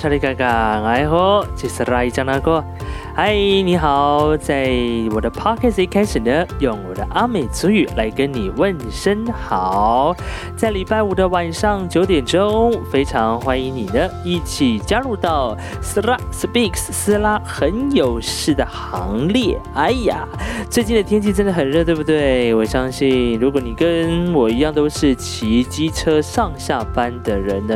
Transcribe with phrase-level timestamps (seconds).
[0.00, 2.64] 波隆啊，沙里嘎嘎，哎吼，这是来讲那个。
[3.12, 4.36] 嗨，你好！
[4.36, 4.70] 在
[5.12, 10.14] 我的 podcast 一开始呢，用我的阿美族语来跟你问声好。
[10.56, 19.60] 在礼拜五的晚上九点钟，非常欢迎你呢一起加入到斯拉 speaks 斯拉很有事的行列。
[19.74, 20.26] 哎呀，
[20.70, 22.54] 最近的天气真的很热，对不对？
[22.54, 27.74] 我相信，如果你跟我一样都是骑机车上下班的人呢，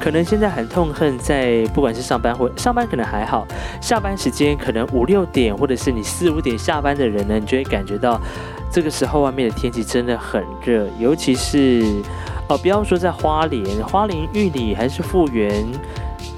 [0.00, 3.46] 可能现在很痛恨在不管是上班或上班可能还好，
[3.78, 4.58] 下班时间。
[4.62, 8.20] 可能五六点，或者是你四五点下班的人呢，你就会感觉到
[8.70, 11.84] 这个时候外面的天气真的很热，尤其是
[12.48, 15.66] 哦，不要说在花莲、花莲玉里还是复原，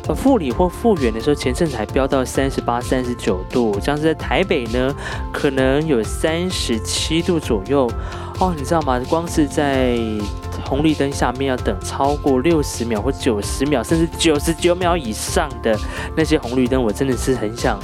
[0.09, 4.95] 呃，富里或复原的时候，前阵子还飙到三十八、三十九度，像是在台北呢，
[5.32, 7.91] 可能有三十七度左右
[8.41, 9.01] 哦，你知道吗？
[9.09, 9.98] 光是在
[10.74, 15.78] 红绿灯下面要等超过六十秒或九十秒，甚至九十九秒以上的
[16.16, 17.78] 那些红绿灯，我真的是很想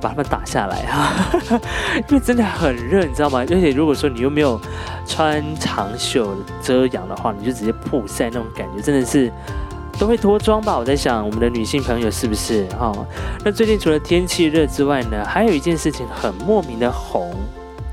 [0.00, 1.30] 把它们打下来啊！
[2.10, 3.38] 因为真的很热，你知道吗？
[3.38, 4.60] 而且如果说你又没有
[5.06, 9.30] 穿长袖遮阳的话，你就直接曝晒那种感觉，真的是
[9.96, 10.76] 都会脱妆吧？
[10.76, 12.66] 我在想，我们的女性朋友是不是？
[12.80, 13.06] 哦，
[13.44, 17.32] 那最近除了天气热之外呢，还有一件事情很莫名的红。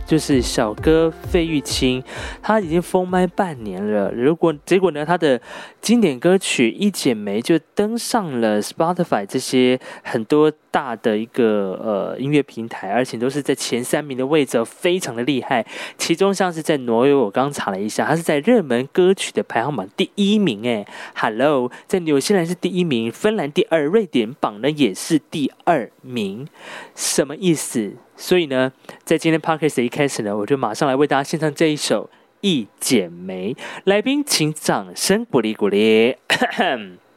[0.09, 2.03] 就是小哥费玉清，
[2.41, 4.11] 他已经封麦半年了。
[4.11, 5.39] 如果结果呢，他的
[5.79, 15.65] 经典歌曲《一剪梅》就登上了 Spotify 这些很多大的一个呃音乐平台，而且都是在前三名的位置，非常的厉害。
[15.97, 20.67] 其中像是在挪威，我刚查了一下，它是在热门歌曲的排行榜第一名。
[20.67, 26.47] 哎，Hello，在纽西兰是第一名，芬兰第二，瑞典榜呢也是第二名，
[26.95, 27.93] 什么意思？
[28.15, 28.71] 所以呢，
[29.03, 32.05] 在今天 podcast 一开始呢，我就马上来为大家献上这一首
[32.41, 33.53] 《一剪梅》。
[33.85, 36.15] 来宾，请掌声鼓励鼓励。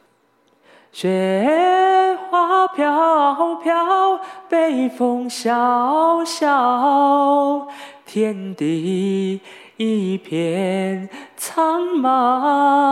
[0.93, 7.67] 雪花飘飘，北风萧萧，
[8.05, 9.41] 天地
[9.77, 12.83] 一片苍茫。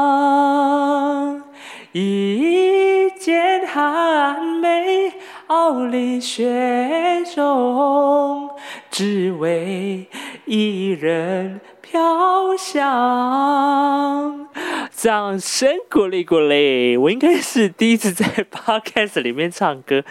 [1.91, 5.13] 一剪寒梅。
[5.47, 8.49] 傲立雪中，
[8.89, 10.07] 只为
[10.53, 14.49] 一人飘香。
[14.91, 16.99] 掌声鼓励鼓励！
[16.99, 20.03] 我应该是第一次在 podcast 里面唱歌。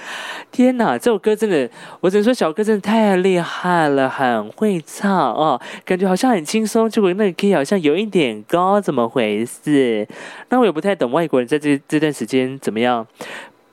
[0.51, 1.69] 天哪，这首歌真的，
[2.01, 10.09] 我只能说小哥真的太厉害了，很会唱哦，感觉好像很轻松，结果那个 key 好像有一点高，怎么回事？
[10.49, 13.07] 那我也不太懂外国人在这这段时间怎么样。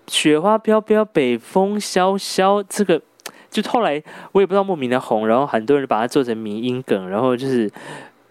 [0.08, 3.02] 雪花飘飘，北风萧萧，这个
[3.50, 7.70] 就后来我也不知道莫名的红，然后很多人把它做成迷音梗，然后就是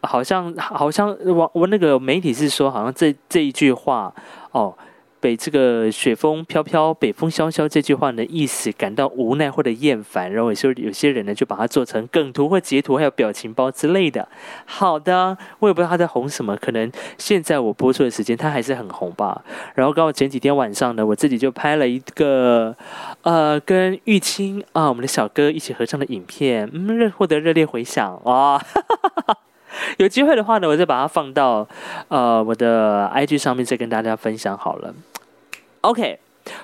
[0.03, 4.13] 好像好像我我那个媒体是说，好像这这一句话
[4.53, 4.77] 哦。
[5.21, 14.29] 被这个“雪风飘飘，北风萧萧”这句话的意思感到无奈或者厌烦，然后有时候有些人呢就把它做成梗图或截图，还有表情包之类的。
[14.65, 19.43] 好的，我也不知道他在红什么，可能现在我播出的时间他还是很红吧。
[19.75, 22.77] 然后刚好前几天晚上呢，我自己就拍了一个
[23.23, 28.63] 呃跟玉清啊我们的小哥一起合唱的影片，嗯，获得热烈回响哇。
[29.99, 31.67] 有机会的话呢，我再把它放到
[32.09, 34.95] 呃我的 IG 上面，再跟大家分享好了。
[35.83, 36.19] OK，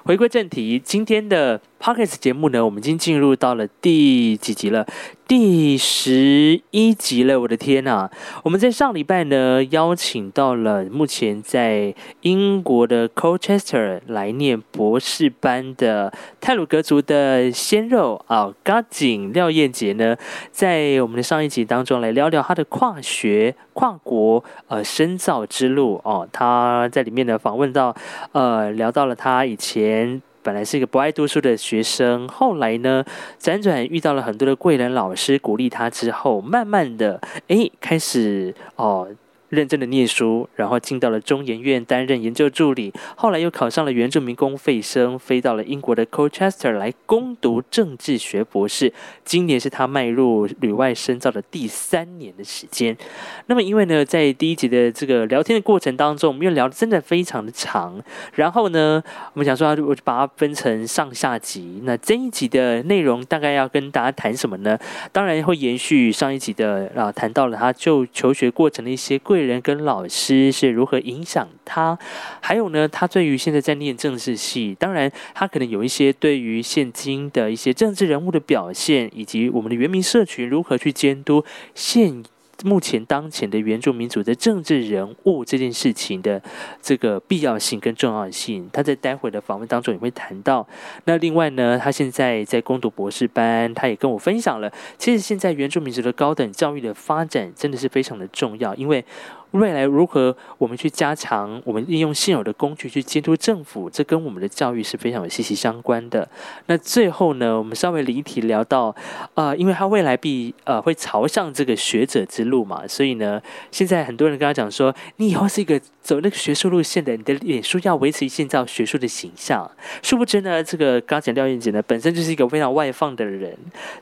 [0.05, 4.87] 回归正题，今天的 Podcast 节目呢，我们已经进入到了第几集了？
[5.27, 8.09] 第十一集了，我的天呐！
[8.45, 20.17] 我们在上礼拜呢，邀请到了目前在英国的 Colchester 来念博士班的泰鲁格族的鲜肉啊，嘎井廖燕杰呢，
[20.53, 26.29] 在我们的上一集当中来聊聊他的跨学、跨国呃深造之路哦。
[26.31, 27.93] 他在里面呢访问到
[28.31, 30.23] 呃，聊到了他以前。
[30.43, 33.05] 本来是一个不爱读书的学生，后来呢，
[33.41, 39.09] 辗转遇到了很多的贵人老师鼓励他之后，慢慢的，哎，开始哦。
[39.53, 48.91] 认真的念书，然后进到了中研院担任研究助理，后来又考上了原住民公费生，飞到了英国的 Colchester 来攻读政治学博士。
[49.27, 52.97] 今年是他迈入旅外深造的第三年的时间。
[53.45, 58.03] 那么，因为呢，在第一集的这个聊天的过程当中，我们又聊的真的非常的长，
[58.35, 59.05] 然后呢，
[59.35, 61.83] 我们想说，我就把它分成上下集。
[61.85, 64.79] 那这一集的内容大概要跟大家谈什么呢？
[65.13, 69.42] 当然会延续上一集的啊，谈到了他就求学过程的一些贵。
[69.43, 71.99] 人跟老师是如何影响他？
[72.41, 81.45] 还有呢，他对于现在在念政治系，当然他可能有一些对于现今的一些政治人物的表现，以及我们的原民社群如何去监督
[81.75, 82.23] 现
[82.65, 86.43] 目前当前的原住民族的政治人物这件事情的
[86.81, 88.69] 这个必要性跟重要性。
[88.73, 90.67] 他在待会的访问当中也会谈到。
[91.05, 99.05] 那另外呢，他现在在攻读博士班，他也跟我分享了，其实现在原住民族的高等教育的发展真的是非常的重要，因为。
[99.53, 106.29] 未来如何我们去加强我们利用现有的工具去监督政府，这跟我们的教育是非常有息息相关的。
[106.67, 108.95] 那最后呢，我们稍微离题聊到，
[109.35, 113.41] 呃，因为他未来必呃会朝向这个学者之路嘛，所以呢，
[113.71, 119.71] 现在很多人跟他讲说，你以后是一个走那个学术路线的，你的脸书要维持建造学术的形象。
[120.03, 123.57] 殊不知呢，这个刚讲廖燕姐呢，本身就是一个非常外放的人。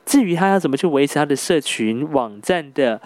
[0.06, 3.00] 至于他要怎么去维持他的社群网站的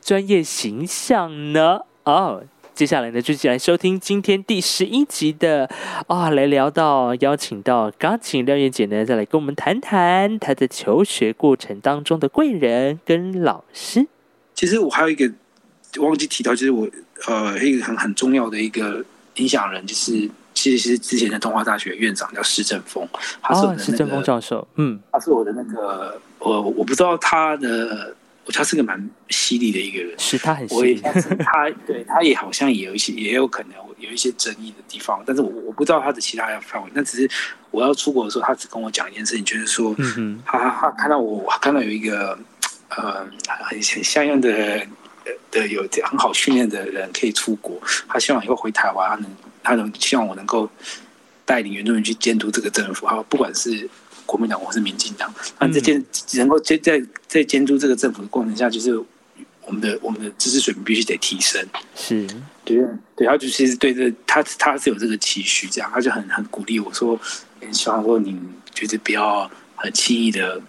[0.00, 1.80] 专业形象呢？
[2.08, 2.42] 哦，
[2.74, 5.68] 接下来呢，就来收听今天第十一集的
[6.06, 14.06] 啊，来聊到邀请到钢琴廖燕姐呢，再来跟我们谈谈她的求学过程当中的贵人跟老师。
[14.54, 15.30] 其实我还有一个
[15.98, 16.88] 忘记提到，就是我
[17.26, 20.12] 呃一个很很重要的一个影响人，就是
[20.54, 23.06] 其实是之前的东华大学院长叫施正峰，
[23.42, 28.16] 他是我的施正峰教授，嗯，他是我的那个我我不知道他的。
[28.52, 31.00] 他是个蛮犀利的一个人，是他很犀利。
[31.44, 36.90] 他对他也好像也有一些，也有可能有一些争议的地方，但是我我不知道他的其他范围。
[36.94, 37.30] 那只是
[37.70, 42.38] 我要出国的时候，他只跟我讲一件事情，就是说，嗯他他看到我，看到有一个
[42.88, 44.86] 呃很很像样的
[45.50, 50.70] 的有很好训练的人可以出国，他希望以后回台湾，他能他能希望我能够
[51.44, 53.88] 带领原住民去监督这个政府，还有不管是。
[54.28, 56.04] 国民党或是民进党，那这监
[56.34, 58.94] 能够在在在监督这个政府的过程下，就是
[59.62, 61.66] 我们的我们的知识水平必须得提升。
[61.96, 62.26] 是，
[62.62, 62.76] 对
[63.16, 67.18] 对，他就其实对这他他是有这个期许，这样他就很很鼓励我说，
[67.72, 68.38] 希望说你
[68.74, 70.60] 就是不要很轻易的。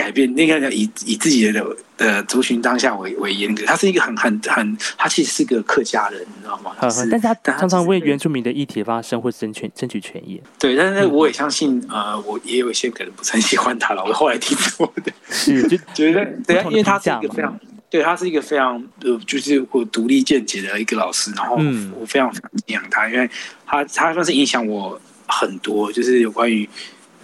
[0.00, 6.74] 改变那个以以自己的的族群当下为为严格，他是一个很很很，他其实是个客家人，你知道吗？
[6.80, 10.40] 但是他常常为原住民的议题发声或争权争取权益。
[10.58, 14.02] 对，但是我也相信，呃，我也有一些可能不是很喜欢他了。
[14.02, 17.60] 我后来听说的，是就 觉得对，因为他是一个非常，
[17.90, 21.56] 对他是一个非常呃，就是我独立见解的一个老师，然后
[22.00, 23.28] 我非常非常敬仰他，因为
[23.66, 26.66] 他他算是影响我很多，就是有关于。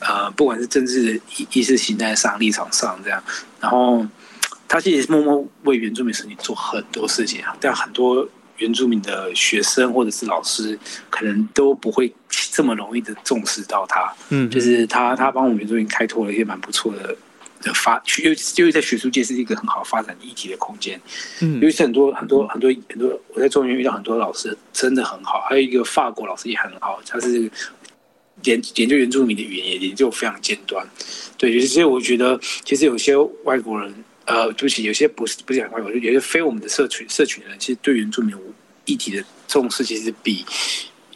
[0.00, 3.22] 呃，不管是政治意意识形态上、立场上这样，
[3.60, 4.06] 然后
[4.68, 8.28] 他其实默默为原住民生情做很多事情啊，但很多
[8.58, 10.78] 原住民的学生或者是老师，
[11.08, 14.12] 可能都不会这么容易的重视到他。
[14.28, 17.16] 嗯，就是他他帮我们原住民开拓了一些蛮不错的
[17.62, 21.00] 的发，尤尤其在学术界是一个很好发展议题的空间。
[21.40, 27.50] 嗯，尤其是很多很多很多很多，我在中原遇到很多老师真的很好，还有一个法国老师也很好，他是。
[28.42, 30.86] 研研究原住民的语言也研究非常尖端，
[31.36, 33.92] 对，有些我觉得其实有些外国人，
[34.26, 38.36] 呃，对不起，有些不是不是讲外国人，有些非我们的社群社群的人，其实对原住民
[38.84, 40.44] 议题的重视，其实比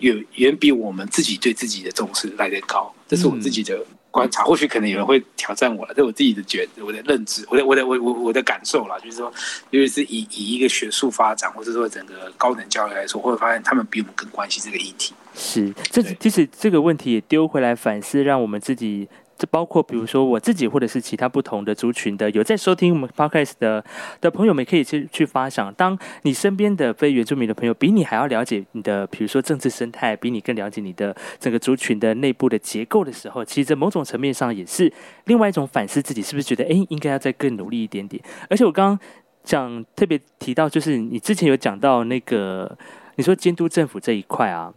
[0.00, 2.92] 远远比我们自己对自己的重视来得高。
[3.06, 9.32] 这是我自己的观察，或许可能有人会挑战我了，这是我自己的觉，我的认知，我的我的我我我的感受啦，就是说，
[9.70, 15.12] 尤其是以以一个学术发展，或者说整个高等教育来说，会发现他们比我们更关心这个议题。
[15.34, 19.08] 是，这其实这个问题也丢回来反思，让我们自己，
[19.38, 23.82] 这包括比如说我自己，或者是其他不同的族群的有在收听我们 podcast 的
[24.20, 34.92] 的朋友们，可以去去发想，当你身边的非原住民的朋友比你还要了解你的，比如说政治生态，比你更了解你的整个族群的内部的结构的时候，其实在某种层面上也是
[35.26, 38.22] 另外一种反思自己，是不是觉得哎，应该要再更努力一点点。
[38.50, 38.98] 而且我刚刚
[39.44, 42.76] 讲特别提到，就是你之前有讲到那个
[43.14, 44.74] 你说监督政府这一块啊。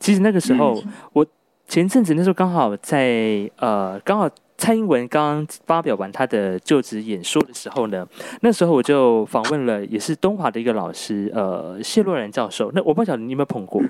[0.00, 1.24] 其实那个时候，我
[1.68, 4.28] 前阵子那时候刚好在呃，刚好
[4.58, 8.04] 蔡英文刚刚发表完他的就职演说的时候呢，
[8.40, 12.72] 那时候我就访问了也是东华的一个老师，呃，谢洛然教授。
[12.74, 13.80] 那我不晓得你有没有碰过？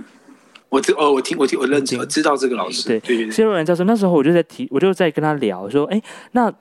[0.69, 2.89] 我知哦，我听我听我认真，我知道这个老师。
[2.89, 3.85] 对对对，谢洛然教授。
[3.85, 6.03] 那时候我就在提，我就在跟他聊说，哎，
[6.33, 6.53] 那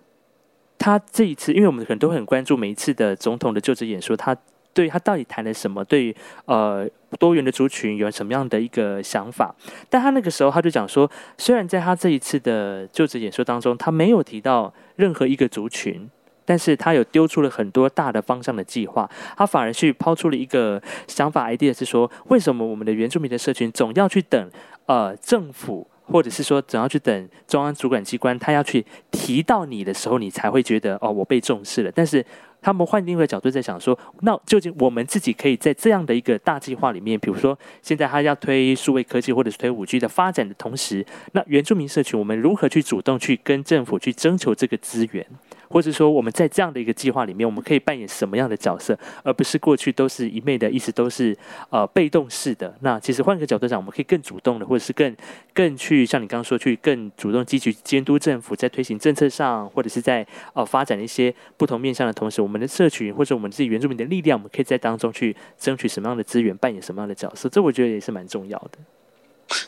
[0.77, 4.37] 他这一次，因为我们可能都很关注每一次的总统的就职演说，他。
[4.73, 5.83] 对他到底谈了什么？
[5.85, 9.53] 对呃多元的族群有什么样的一个想法？
[9.89, 16.09] 但他那个时候他就讲说，虽然在他这一次的就职演说当中，他没有提到任何一个族群，
[16.45, 19.09] 但是他有丢出了很多大的方向的计划。
[19.35, 24.51] 他反而去抛出了一个想法 idea，是说为什么我们的原住民的社群总要去等
[24.85, 31.91] 呃政府，或者是说怎样去等中央主管机关，他要去提到你的时候，你才会觉得哦我被重视了。
[31.93, 32.25] 但是
[32.61, 45.25] 他们换另外一个角度在想说，那究竟我们自己可以在这样的一个大计划里面，比如说现在他要推数位科技或者是推五 G 的发展的同时，那原住民社群我们如何去主动去跟政府去征求这个资源，
[45.69, 51.37] 或者说我们在这样的一个计划里面，我们可以扮演什么样的角色，而不是过去都是一昧的，一直都是
[51.69, 52.75] 呃被动式的。
[52.81, 55.15] 那其实换个角度讲，我们可以更主动的，或者是更
[55.53, 68.79] 更去像你刚刚说，去更主动积极监督政府在推行政策上，或者是在呃发展一些不同面向的同时，我们的社群或者我们自己原住民的力量，我们可以在当中去争取什么样的资源，扮演什么样的角色，这我觉得也是蛮重要的。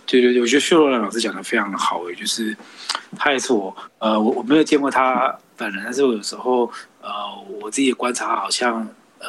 [0.06, 2.56] 对对对，我觉得薛罗兰老师讲的非常的好诶，就是
[3.18, 6.72] 他也是我呃，我我没有见过他本人，但是我有时候
[7.02, 7.10] 呃，
[7.60, 8.88] 我自己的观察好像
[9.20, 9.28] 呃，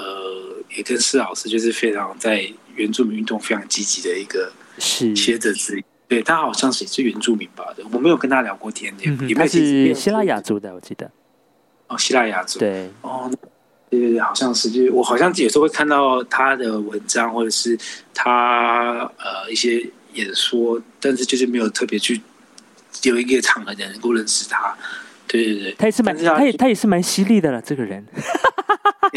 [0.77, 5.85] 也跟施老师就是非常在原住民运动非常积极的一个学者之一。
[6.09, 11.11] 对他好像是也是原住民吧的，我没有跟他聊过天，也也他是希腊雅族的，我记得。
[11.87, 12.59] 哦，希腊雅族。
[12.59, 12.91] 对。
[13.01, 13.31] 哦，
[13.89, 17.79] 对对对，好像是，就是我好像有时候会看到他的文章，或者是
[18.13, 19.89] 他呃一些。
[20.15, 22.21] 演说，但是就是没有特别去
[23.03, 24.75] 有一个场合的能够认识他。
[25.27, 27.61] 对对对，他也是蛮，他也他也是蛮犀利的了。
[27.63, 28.05] 这个人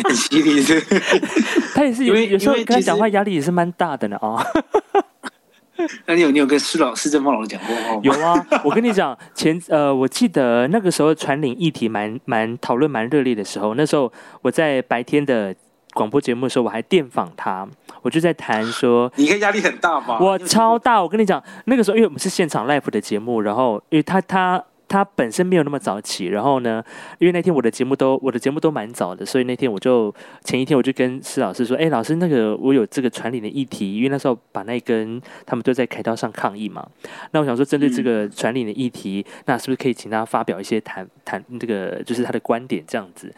[0.04, 0.64] 很 犀利，
[1.76, 4.42] 他也是有有时候跟他讲话压力也是蛮大的呢啊。
[6.06, 8.02] 那你有你有跟施老施正茂老师讲过话吗？
[8.02, 14.12] 有啊，我跟你讲，前呃，我记得那个时候传领议题蛮蛮讨论蛮热烈的时候，那时候
[14.42, 15.54] 我在白天的。
[15.96, 17.66] 广播节目的时候，我还电访他，
[18.02, 20.20] 我就在谈说，你看压力很大吗？
[20.20, 26.84] 我超大，我跟你讲，那个时候因为我们是现场 live 的节目，然后因为他他他本身没有那么早起，然后呢，
[27.18, 36.86] 因为那天我的节目都我的节目都蛮早的，所以那天我就前一天我就跟施老师说，哎，老师那个我有这个传领的议题，因为那时候把那根他们都在开刀上抗议嘛，
[37.32, 43.34] 那我想说针对这个传领的议题，那是不是可以请他发表一些谈谈这个就是他的观点这样子。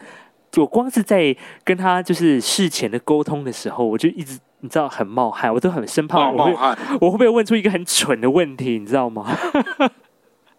[0.56, 6.52] 我光是在跟他就是事前的沟通的时候，我就一直你知道很冒汗，我都很生怕我会
[7.00, 9.26] 我会不会问出一个很蠢的问题，你知道吗？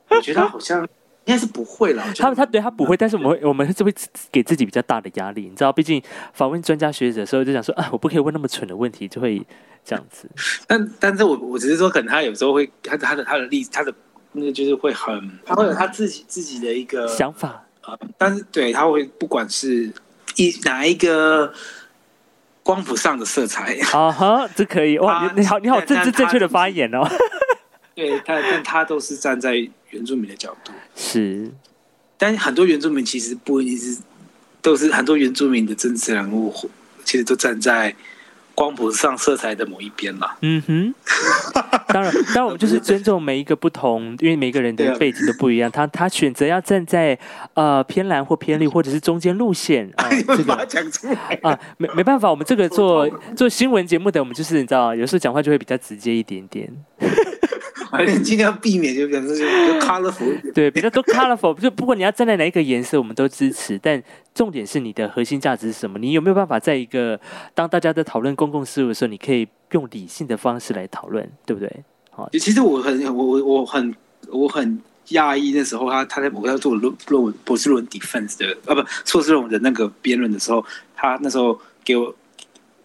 [0.10, 0.82] 我觉得他好像
[1.26, 2.04] 应该是不会了。
[2.18, 3.94] 他他对他不会，但是我们会我们是会
[4.32, 6.02] 给自己比较大的压力，你知道，毕竟
[6.34, 9.46] 访问专家学者的时候就想说啊，我不可以问那么蠢的问题，就会
[9.84, 10.30] 这样子。
[10.66, 13.94] 但但是我我只是说，可能他有时候会他他的他的例子他的
[14.32, 17.66] 那个就是会很，他会有他自己自己的一个想法。
[18.18, 19.92] 但是，对他会不管是
[20.36, 21.54] 一哪一个
[22.64, 25.32] 光谱上的色彩啊哈，这可以哇！
[25.34, 27.08] 你你好，你好，政治正确的发言哦。
[27.96, 29.56] 对，但但他都是站在
[29.90, 31.52] 原住民的角度是，
[32.18, 34.02] 但很多原住民其实不一定是，
[34.62, 36.54] 都是很多原住民的政治人物，
[37.04, 37.96] 其实都站在。
[38.60, 40.94] 光谱上色彩的某一边嘛，嗯哼，
[41.88, 47.18] 当然，当然我们就是尊重每一个不同，因为每个人的背景都不一样，他他选择要站在
[47.54, 50.66] 呃偏蓝或偏绿或者是中间路线 啊，这个。
[50.66, 51.40] 讲出来。
[51.42, 56.70] 啊，没没办法，我们这个做 做新闻节目的，我们就是你知道，有时候讲话就会比较直接一点点。
[58.24, 59.20] 尽量避免，就比较
[59.80, 61.54] colorful 对，比较多 colorful。
[61.60, 63.80] 就不管你要站在哪一个颜色，我们都支持。
[63.82, 64.02] 但
[64.34, 65.98] 重点是你的核心价值是什么？
[66.00, 67.20] 你有没有办法在一个
[67.54, 71.72] 当大家在讨论公共事务的时候，你可以用理性的方式来讨论，对不对？
[72.12, 73.96] 好，其实我很我我我很
[74.30, 74.80] 我很
[75.10, 80.64] 讶异那时候他他在我要做论论文博士论文 defense 的啊不硕士论文的那个辩论的时候，
[80.96, 82.14] 他那时候给我。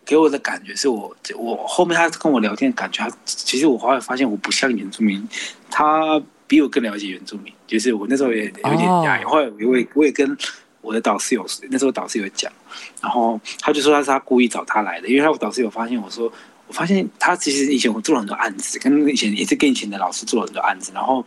[0.04, 5.26] 给我的感觉是我我后面他跟我聊天感觉，他其实我后来发现我不像原住民，
[5.70, 7.52] 他比我更了解原住民。
[7.66, 10.36] 就是我那时候也有点讶异，后来我也我也跟
[10.82, 12.52] 我的导师有那时候导师有讲，
[13.00, 16.30] 然后他就说他是他故意找他来的，因为他导师有发现我说
[16.66, 21.24] 我发现他其实以前我做了很多案子，跟以前也是跟以前的老师做了很多案子，然后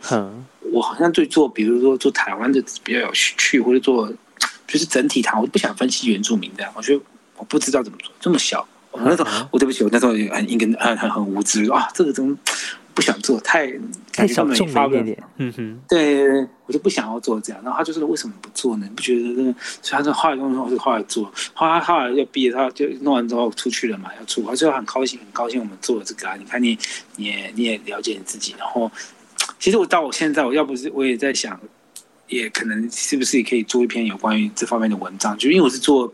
[0.72, 4.08] 我好像对做比如说做台湾的比较有趣，或者做
[4.68, 7.02] 就是整体谈，我不想分析原住民这样，我觉得。
[7.38, 12.36] 我不知道怎么做，这么小，我那时候，我对不起，我那时候很应该很很很无知啊，这个怎么
[12.94, 13.72] 不想做，太
[14.12, 16.28] 太小众一点点，嗯哼，对，
[16.66, 17.62] 我就不想要做这样。
[17.62, 18.86] 然后他就说为什么不做呢？
[18.88, 19.54] 你不觉得？
[19.82, 26.34] 所以他说后来跟我说，我就后来做，后来后来要毕业，他就弄完之后出去了嘛，要出，他就很高兴，很高兴我们做了这个啊。
[26.36, 26.76] 你看你，
[27.16, 28.56] 你也你也了解你自己。
[28.58, 28.90] 然后，
[29.60, 31.58] 其实我到我现在，我要不是我也在想。
[32.28, 35.36] 也可能是不是也可以做一篇有关于这方面的文章？
[35.38, 36.12] 就因为我是做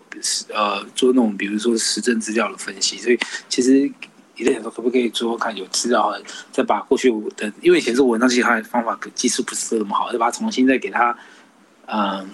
[0.49, 3.19] 呃做那种比如说实证资料的分析，所以
[3.49, 3.91] 其实
[4.37, 6.17] 也在想说可不可以做看有资料，
[6.53, 11.17] 再把过去我的因为以前是文章其实它的方法技术不是那么好，再把它重新再给它
[11.87, 12.25] 嗯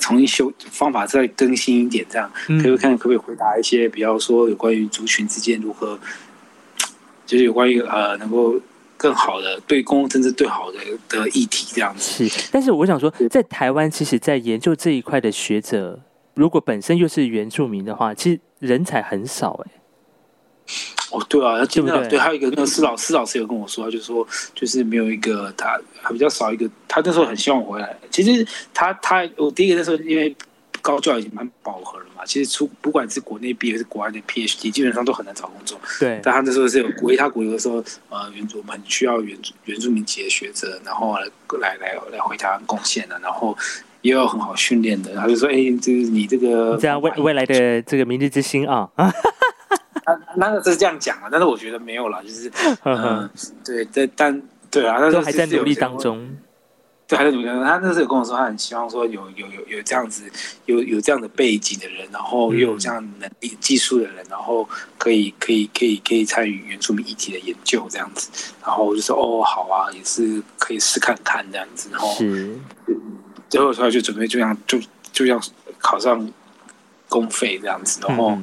[0.00, 5.98] 重新修方法再更新一点，这样可以看可不可以回答一些比较说有关于族群之间如何，
[7.24, 8.60] 就是有关于呃能够。
[9.02, 10.78] 更好的对公共政治最好的
[11.08, 15.98] 的议题这样子是，但是我想说，在台湾，其实，在研究这一块的学者，
[16.34, 19.72] 如果本身又是原住民的话，其实人才很少哎。
[21.10, 27.98] 哦，对啊，真的对，还有一个那个施老施老师有跟我说，他就说就是没有一个他还比较少一个，他那时候很希望我回来。
[28.08, 30.34] 其实他他我第一个那时候因为
[30.82, 35.80] 高教已经蛮饱和了嘛，其实出不管是国内毕业还是国外的 PhD，基本上都很难找工作。
[35.98, 41.26] 对，但他那时候是有鼓励他国有的时候，呃，原住们需要原原住民籍的学者，然后来
[41.58, 43.56] 来来来回台湾贡献的，然后。
[44.02, 48.90] 也有很好训练的，他就说：“哎，就是你这个这样未未来的这个明日之星啊。
[48.98, 49.12] ”啊
[50.34, 52.50] 那个是这样讲啊，但是我觉得没有了，就是
[52.82, 53.30] 嗯，
[53.64, 56.28] 对，但但对啊，都还在努力当中。
[57.06, 57.64] 对，还在努力当中。
[57.64, 60.30] 他那时候有跟我说，他很希望说有有有有这样子
[60.66, 68.30] 有有这样的背景的人，然后又有这样能力技术的人，然后可以可以可以可以参与原住民议题的研究这样子。
[68.62, 72.14] 然后我就说：“哦，好啊，也是可以试看看这样子。”然后。
[73.48, 74.80] 最后出来就准备，就像就
[75.12, 75.38] 就像
[75.78, 76.26] 考上
[77.06, 78.38] 公费这样子，然后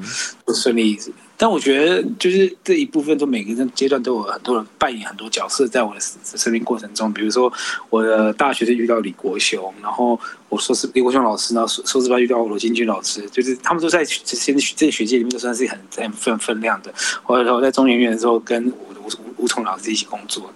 [0.46, 1.00] 就顺利。
[1.42, 7.14] 但我觉得，就是这一部分，都每个阶段都有很多人扮演很多角色，在我的生命过程中。
[7.14, 7.50] 比如说，
[7.90, 10.20] 我的大学就遇到李国雄，然后
[10.50, 16.94] 我说是李国雄老师，然后硕士班遇到罗金军老师，就是他们都在这些这些学界里面都算是很很分分量的。
[17.24, 20.54] 后来我在中研院的时候，跟吴吴吴崇老师一起工作，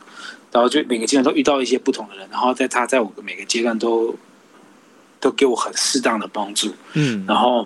[0.51, 4.13] 然后就每个阶段都遇到一些不同的人，然后在他在我的每个阶段都。
[5.19, 7.65] 都给我很适当的帮助，嗯，然后，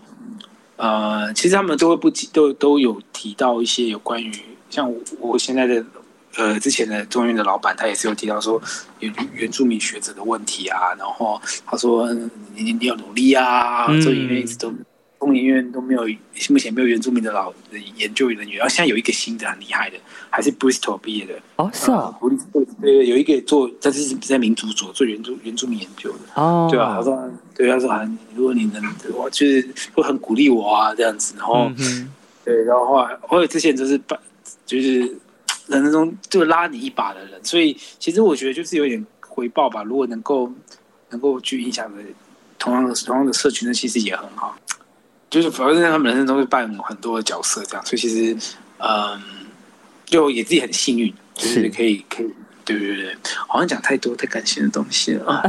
[0.77, 4.31] 呃，其实他们都会不都都有提到一些有关于
[4.69, 5.83] 像我现在的
[6.37, 8.61] 呃之前的中院的老板，他也是有提到说
[8.99, 12.13] 原原住民学者的问题啊，然后他说
[12.55, 14.73] 你你要努力啊，所以因为一直都。
[15.19, 16.03] 中研院都没有，
[16.51, 17.51] 目前没有原住民的老
[17.95, 18.59] 研究人员。
[18.59, 19.97] 然后现在有一个新的很厉害的，
[20.29, 22.15] 还是 Bristol 毕业的哦，是啊，
[22.53, 27.13] 对对，有一个做，他是在民族所做原住原住民研究的哦，对啊，好像
[27.57, 27.89] 对他说，
[28.35, 28.83] 如果你能，
[29.15, 31.71] 我就是会很鼓励我啊，这样子，然后
[32.45, 34.15] 对，然后后来，后来之前就是把，
[34.63, 34.99] 就是
[35.65, 39.81] 人生中就拉你一把的人，所以其实我觉得就是有点回报吧。
[39.81, 40.53] 如果能够
[41.09, 42.03] 能够去影响的
[42.59, 44.55] 同样的同样的社群，那其实也很好。
[45.29, 48.37] 就是反正在他们人生中会扮演很多的角色，这样，所以其实，
[48.77, 49.19] 嗯，
[50.05, 52.33] 就也自己很幸运，就是可以可以，
[52.75, 53.15] 对对对，
[53.47, 55.43] 好像讲太多太感性的东西了啊。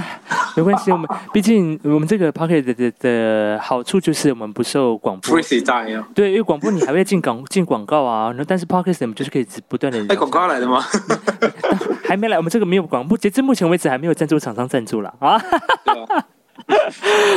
[0.57, 5.37] 没关系，我们毕竟我们这个 p o c k e t 的的好处就是我们不受广播
[6.15, 9.99] 对，因为广播你还会进广进广告啊，然后但是 p o c k e t 我们就是可以不断的。
[10.09, 10.83] 哎，广告来的吗？
[12.05, 15.39] 还没来，我们这个没有广播，截至目前为止还没有赞助厂商赞助了啊。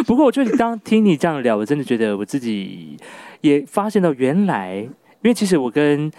[0.06, 2.98] 不过，我就当听你这样聊，我真的觉得我自己
[3.41, 4.89] 也发现到，原来，因
[5.24, 6.12] 为其实我跟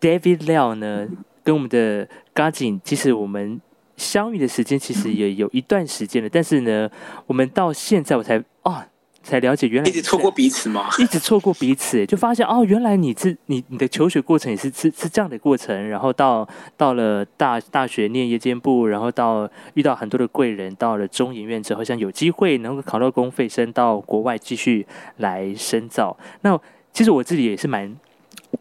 [0.00, 1.06] David Liao 呢，
[1.44, 3.60] 跟我们的 Gajin，其实我们
[3.96, 6.90] 相遇的时间其实也有一段时间了，但是呢，
[7.26, 8.82] 我们到现在我才哦。
[9.22, 10.88] 才了解原来一直错过彼此吗？
[10.98, 24.86] 一直错过彼此，就发现哦，原来你是你你的求学过程也是是是这样的过程，然后到到了大大学念夜间部，然后到遇到很多的贵人，到了中研院之后，像有机会能够考到公费生到国外继续
[25.18, 26.16] 来深造。
[26.40, 26.58] 那
[26.94, 27.94] 其实我自己也是蛮，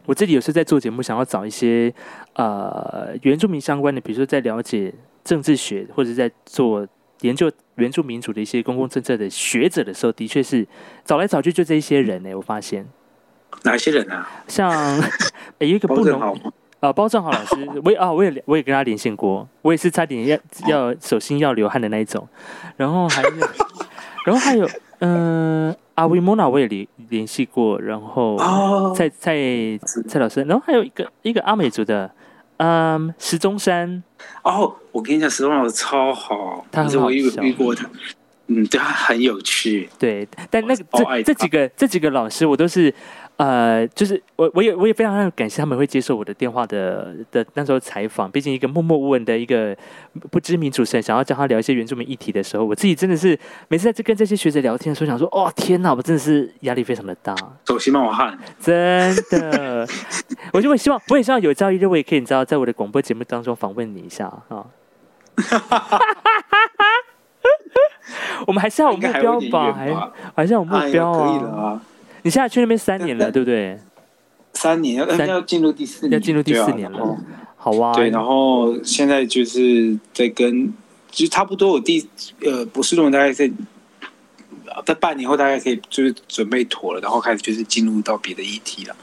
[0.05, 1.91] 我自己有时候在做节目，想要找一些
[2.33, 6.87] 呃原住民相关的，比如说在了解政治学或者在做。
[7.21, 10.65] 研究原住民族的一些公共政策的学者的时候，的确是
[11.03, 12.33] 找来找去就这一些人呢。
[12.33, 12.87] 我发现
[13.63, 14.25] 哪些人啊？
[14.47, 14.71] 像
[15.57, 16.17] 有一个不能
[16.79, 20.39] 啊，包正豪老师， 我也啊，我也我也跟他连线过，我也是差点要
[20.69, 22.25] 要手心要流汗的那一种。
[22.77, 23.29] 然后还有，
[24.25, 24.65] 然后还有，
[24.99, 28.37] 嗯，阿维莫娜我也联联系过，然后
[28.95, 29.35] 蔡蔡
[30.07, 32.09] 蔡老师，然后还有一个一个阿美族的。
[32.61, 34.03] 嗯，石中山
[34.43, 37.89] 哦，我跟你讲，石中老师超好，他很好笑，遇过他，
[38.47, 42.93] 嗯，对他很有趣，对，但那个这这几个这几个老师，我都是。
[43.39, 48.29] 呃，就是我，我也，我也非常感谢他们会接受我的电话的的那时候采访。
[48.29, 49.73] 毕竟一个默默无闻的一个
[50.29, 57.33] 不知名主持人，想要教他聊一些原住民议题的时候，我自己真的是每次在这跟这些学者聊天的时候，想说，哦，天哪，我真的是压力非常的大，
[57.65, 59.87] 手心冒汗，真的。
[60.51, 64.65] 我就会希望， 我也希望有朝一日我也可以，你知道，在我的广播节目当中访问你一下啊。
[68.45, 71.81] 我们还是要有目标吧，还还是要有目标啊。
[72.23, 73.79] 你现在去那边三年了，对不对？
[74.53, 77.17] 三年要要进入第四年，要进入第四年了。
[77.55, 77.93] 好啊。
[77.93, 80.73] 对，然后现在就是在跟，
[81.11, 82.07] 其实差不多，我第
[82.43, 83.49] 呃博士论文大概在。
[84.85, 88.95] 在半年后，大概可以就是准备妥了，然后开始就是进入到别的议题了。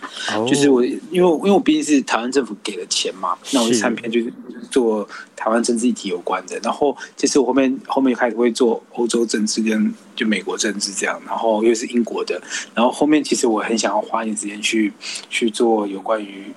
[0.47, 4.33] 就是我，因为因为我毕竟是台湾政府给的钱嘛，那我参片就是
[4.71, 6.59] 做台湾政治议题有关的。
[6.63, 12.41] 然后其实我后面后面开始会做欧洲政治跟就美国政治这样，然后又是英国的。
[12.75, 14.93] 然后后面其实我很想要花一点时间去
[15.29, 16.53] 去做有关于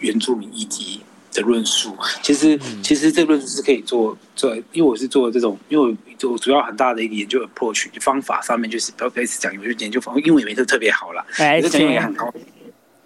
[0.00, 1.00] 原住民议题
[1.34, 1.94] 的论述。
[2.22, 5.94] 其实，其实这个论述是可以做做，因为我是做这种，因为我
[6.30, 12.32] 我主要很大的一个研究 approach 方法上面就是不要开始讲，我就研究方英文也没特别好了，哎，讲英文也很高，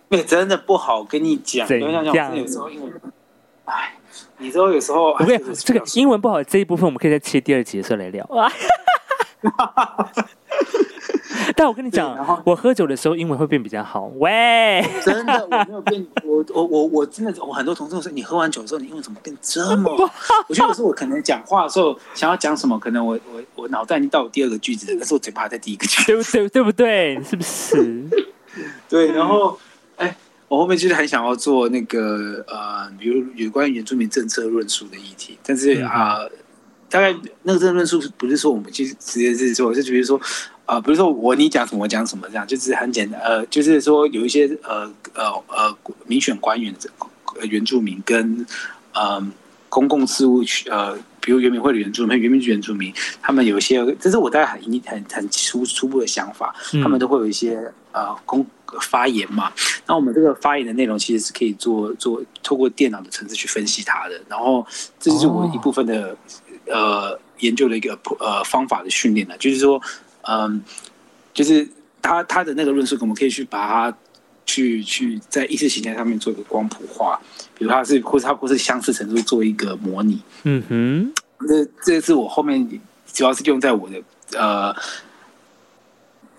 [0.09, 2.37] 对，真的不好跟你讲，这样？
[2.37, 2.93] 有时候英文，
[3.65, 3.97] 哎，
[4.39, 8.29] 你知道有时候，我跟这个英文不好这一部分，我们可以在切第二集的时候来聊。
[11.57, 14.07] 但我跟你讲，我喝酒的时候英文会变比较好。
[14.17, 19.91] 喂， 真的我没有变，我我我我真的，我很多同事说，你喝完酒之后，你英文怎么变这么？
[20.49, 27.15] 我觉得有时候我可能讲话的时候想要讲什么，可能我我我脑袋已经到第二个句子，但是我嘴巴还在第一个句子，对不对？
[27.17, 27.23] 对不对？
[27.25, 28.05] 是不是？
[28.89, 29.13] 对。
[29.13, 29.59] 然后，
[29.97, 30.17] 哎，
[30.49, 36.21] 我后面就是很想要做那个呃，比如有关于原住民政策论述的议题，但是啊。
[36.91, 40.19] 大概那个这个论述不是说我们去直接是说，就比如说，
[40.65, 48.47] 啊，比如说我你讲什么我讲什么这样，就是很简单，呃，就是说有一些呃呃呃民选官员的原住民跟
[48.95, 49.23] 呃
[49.69, 58.47] 公共事务区呃，比如原民会的原住民、原民原住民，他们有一些，这是我大概很很很初初步的想法，他们都会有一些呃公
[58.81, 59.53] 发言嘛。
[59.87, 64.67] 那我们这个发言的内容其实是可以做做透过电脑的层次去分析它的，然后
[64.99, 66.17] 这就是我一部分的。
[66.71, 69.81] 呃，研究的一个呃方法的训练呢，就是说，
[70.23, 70.63] 嗯，
[71.33, 71.69] 就是
[72.01, 73.97] 他他的那个论述，我们可以去把它
[74.45, 77.21] 去去在意识形态上面做一个光谱化，
[77.57, 80.21] 比如他是或者他不是相似程度做一个模拟。
[80.45, 81.13] 嗯哼，
[81.47, 82.67] 这这是我后面
[83.13, 84.03] 主要是用在我的
[84.39, 84.75] 呃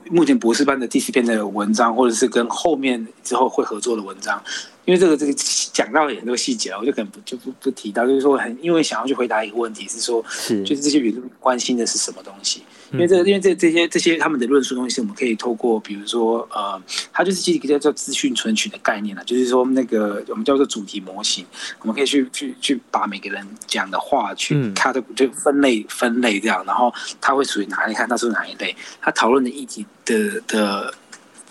[0.10, 4.42] 目前博士班的第四篇的文章，或者是跟后面之后会合作的文章。
[4.86, 5.34] 因为这个这个
[5.72, 12.64] 讲到很多细节我就可能不就不不提到，就是说很因为想要去回答一个问题，是说，是就是这些民众关心的是什么东西？
[12.92, 21.46] 因为这因为这这些这些他们的论述东西，我们可以透过比如说呃，它就是一个叫做资讯存取的概念了，就是说那个我们叫做主题模型，
[21.82, 27.94] 我们可以去去去把每个人讲的话去看的就分类分类这样，然后它会属于哪一？
[27.94, 28.76] 看它是哪一类？
[29.02, 30.94] 他讨论的议题的的，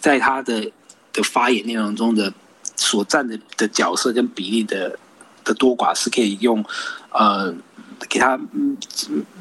[0.00, 0.70] 在他的
[1.12, 2.32] 的发言内容中的。
[2.80, 4.96] 所占的的角色跟比例的
[5.42, 6.64] 的多寡是可以用
[7.10, 7.52] 呃
[8.08, 8.38] 给他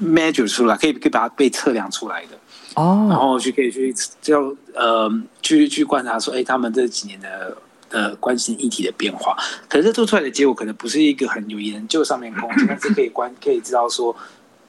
[0.01, 2.37] measure 出来，可以可以把它被测量出来的
[2.75, 7.57] 哦，然后去可以去就呃去去观察说，哎，他们这几年的
[7.89, 9.35] 呃关心议题的变化，
[9.67, 14.15] 可是做出来的结果可能不是一个很有研究上面空间， 但是可以观可以知道说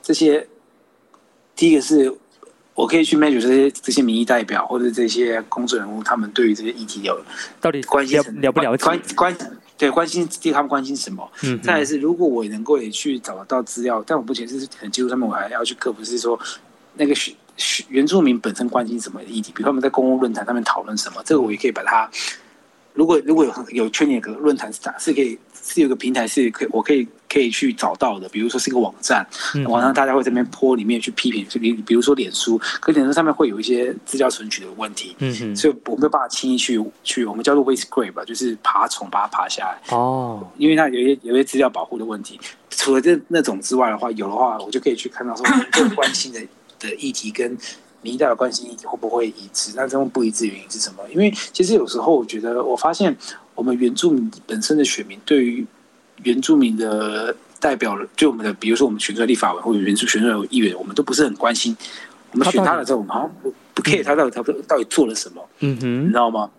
[0.02, 0.46] 这些
[1.54, 2.12] 第一个是。
[2.74, 7.20] 我可以去 measure 这些这些民意代表或者这些公众人物，他们对于这些议题有
[7.60, 8.84] 到底关心了不了解？
[8.84, 9.36] 关关
[9.78, 11.26] 对关心对他们关心什么？
[11.44, 16.38] 嗯，再来是如果我能够也去找得到资料，但我目前是很技术上面我还要去克服，是说
[16.94, 17.14] 那个
[17.88, 22.10] 原住民本身关心什么议题，比如他们在公共论坛上面讨论什么，这个我也可以把它。
[22.94, 29.26] 如果如果有有圈有个论坛是是可以是有个平台是可以我可以可以去找到的，比如说是一个网站，
[29.66, 46.40] 网上大家会这边泼里面去批评，就比比如说脸书，可脸书上面会有一些资料存取的问题，嗯哼所以我没有办法轻易去去我们叫做 w a s t scrape 吧，就是爬虫把它爬下来哦，因为它有一些有一些资料保护的问题，除了这那种之外的话，有的话我就可以去看到说 更关心的
[46.78, 47.56] 的议题跟。
[48.00, 49.72] 民代的关系会不会一致？
[49.74, 51.02] 那这种不一致原因是什么？
[51.10, 53.14] 因为其实有时候我觉得，我发现
[53.56, 55.66] 我们原住民本身的选民对于
[56.22, 61.76] 原住民的代表，就我们的，比如说我们选出来立法委或者原住选出来议员，我们都不是很关心。
[62.32, 65.48] 我们选他的时候，我们好像不不 care 他到底他到底做了什么。
[65.60, 66.50] 嗯哼，你知道吗？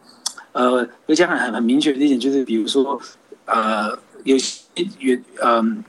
[0.52, 3.00] 呃，而且很很很明确的一点就是，比如说
[3.45, 4.62] 呃，有些
[5.00, 5.84] 原嗯。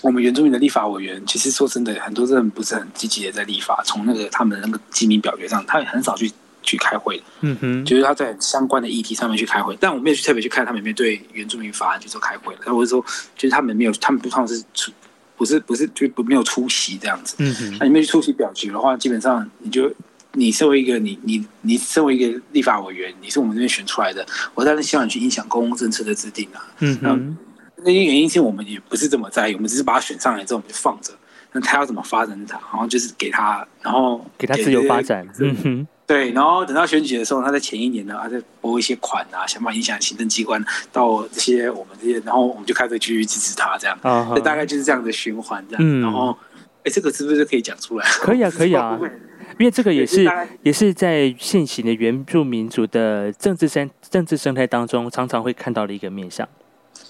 [0.00, 3.82] 我们原住民的立法委员，其实说真的，很多人不是很积极的在立法。
[3.84, 6.30] 从那个他们那个机民表决上，他也很少去
[6.62, 12.54] 去开会嗯哼，就是他在相关的议题上面去开会，但我没有去特别去看他们有没有对原住民法案去做开会。
[12.66, 13.04] 那我是说，
[13.36, 14.92] 就是他们没有，他们不算是出，
[15.36, 17.36] 不是不是就不没有出席这样子。
[17.38, 19.92] 嗯哼，那你没有去出席表决的话，基本上你就
[20.32, 26.66] 你身为一个你你你身为一个立法委员，你是我们这边选出来的，我当然希望你去影响公共政策的制定啊。
[26.80, 27.36] 嗯哼。
[27.80, 31.12] 那些原因是我们也不是这么在意，我们只是把他选上来之后我们就放着，
[31.52, 35.24] 那他要怎么发展他，然后就是给他，然后给他自由发展。
[35.38, 43.98] 嗯哼，对，然后等到选举的时候，他在前一年呢，他在拨一些款啊，想办法影响行政机关到这些我们这些，然后我们就开始继续支持他，这样，
[44.34, 46.00] 这大概就是这样的循环这样。
[46.00, 46.34] 然后，
[46.82, 48.06] 哎，这个是不是可以讲出来？
[48.08, 48.98] 可以啊，可以啊，
[49.60, 50.26] 因为这个也是
[50.62, 56.48] 也是在现行的原住民族的政治生政治生态当中，常常会看到的一个面向。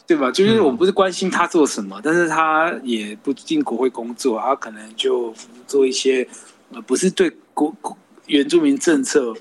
[0.09, 0.29] 对吧？
[0.33, 5.33] 就是我们不是关心他做什么，但是他也不进国会工作，他可能就
[5.69, 6.27] 做一些
[6.73, 7.73] 呃，不是对国
[8.29, 9.35] 原住民政策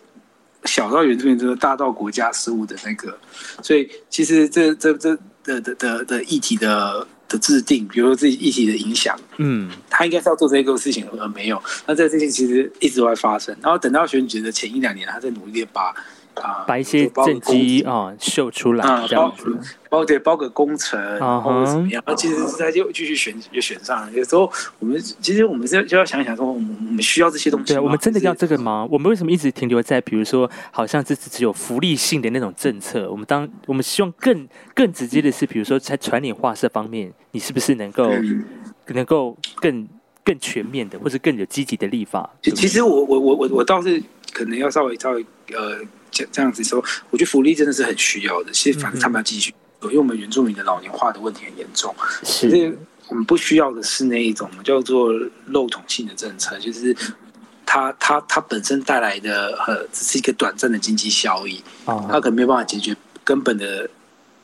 [0.65, 3.17] 小到原住民政策，大到国家事务的那个。
[3.61, 11.61] 所以其实这这这的的的的议题的的制定，比如说这议题的影响，嗯，他应该是要做这个事情，而没有。
[11.85, 15.93] 那这事情其实一直都在发生，然后等到选举的前一两年，他在努力的把。
[16.67, 19.57] 把一些政绩啊秀出来，这样子，
[19.89, 20.99] 包对包个工程，
[21.41, 24.11] 或者怎么样，然后其实他就继续选就选上了。
[24.11, 28.87] 有时候我们其实我们就就要想想说，我们需要这些东西，对，我们真的要这个吗？
[28.91, 33.09] 我们为什么一直停留在比如说，好像这只有福利性的那种政策？
[33.09, 38.11] 我们当我们希望更更直接的是，比如说在传领画社方面，你是不是能够
[38.87, 39.87] 能够更
[40.23, 42.29] 更全面的，或者更有积极的立法？
[42.41, 44.01] 其实我我我我我倒是
[44.37, 45.79] 可能要稍微稍微呃。
[46.09, 48.51] 这这样子说，我觉得福利真的是很需要的。
[48.51, 51.93] 其实，反正他们要继续，因为我们原住民的老年化的问题很严重。
[52.23, 52.75] 是，
[53.09, 55.13] 我们不需要的是那一种叫做
[55.47, 56.95] 漏统性的政策，就是
[57.65, 62.95] 它它它本身带来的呃，只是一个短暂的经济效益，它可能没有办法解决
[63.25, 63.87] 根本的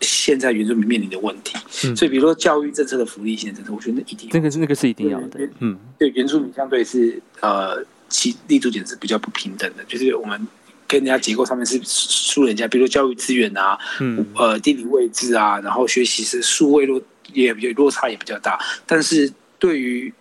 [0.02, 1.58] 现在原住民面临的问题。
[1.96, 5.40] 所以，比如说教育政策的福利性政策，我觉得那一定那个是那个是一定要的。
[5.60, 10.48] 嗯，对，原住民相对是呃，其立足点是比较不平等的，就是我们。
[10.86, 17.02] 跟人家结构上面是输人家，比如教育资源啊，嗯，呃，地理位置啊，然后学习是数位落
[17.34, 18.60] 也比较落差也比较大。
[18.86, 20.14] 但是对于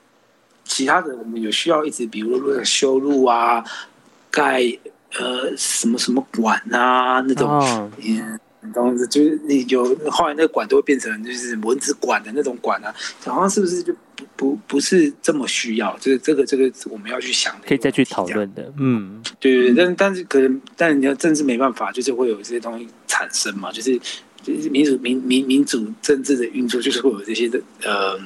[0.64, 3.62] 其他的，我们有需要一直，比如说修路啊，
[4.30, 4.62] 盖
[5.18, 8.40] 呃什么什么馆啊那种，嗯，
[8.72, 12.94] 当时就是你有后来那个管都会变成就是蚊子管的那种管啊，
[13.24, 13.92] 好像是不是就？
[14.36, 18.72] 不不不是这么需要，就是这个这个我们要去想，可以再去讨论的。
[18.78, 23.98] 嗯，对对，但但是可能，但你要政治没办法，就是会有这些东西产生嘛，就是
[24.40, 28.16] 就是民主民民民主政治的运作，就是会有这些的呃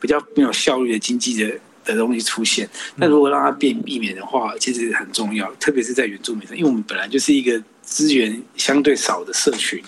[0.00, 1.52] 比较没有效率的经济的
[1.84, 2.68] 的东西出现。
[2.94, 9.82] 那如果让它变避免的话，其实很重要，特别是在原住民上，因为我们本来就是一个资源相对少的社群。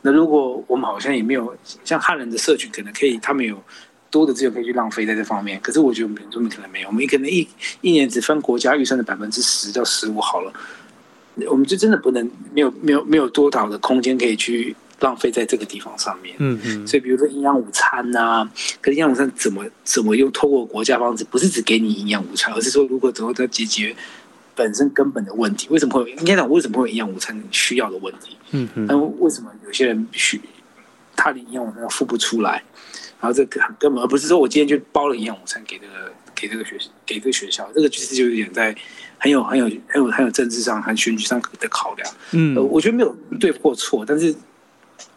[0.00, 3.62] 那如果我们好像也没有像汉人的社群，可能可以他们有。
[4.12, 7.46] 多的资源可以去浪费在这方面，可是我觉得我们原住民可能没有，我们可能一
[7.80, 10.52] 一年只分国家预算的百分之十到十五好了，
[11.48, 16.34] 我们就真的不能没有没有没有多少的空间可以去浪费在这个地方上面。
[16.40, 16.84] 嗯嗯。
[16.84, 23.94] 所以比如说营养午餐呐，可是营养午餐怎么怎么用透过国家方式，不是只给你营养午餐，而是说如果怎么在解决
[24.60, 28.36] 本身根本的问题，为什么会应该讲为什么会有营养午餐需要的问题？
[28.50, 28.84] 嗯嗯。
[28.86, 30.38] 那为什么有些人需
[31.16, 32.62] 他的营养午餐付不出来？
[33.18, 38.76] 然后这个根本而不是说我今天就包了营养午餐给这个给这个学给这个学校，这个其实就有点在
[39.16, 42.14] 很有很有很有很有政治上和选举上的考量。
[42.32, 44.34] 嗯，我觉得没有对或错，但是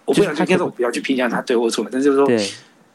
[0.06, 2.26] 我不想今天说我不要去评价他对或错，但是说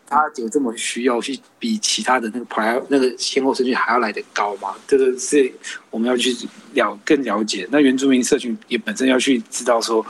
[0.09, 4.75] 他有这么需要去比其他的那个排那个先后顺序还要来得高吗？
[4.87, 5.53] 这个是
[5.91, 6.35] 我们要去
[6.73, 7.69] 了更了解。
[7.71, 10.05] 那原住民社群也本身要去知道说，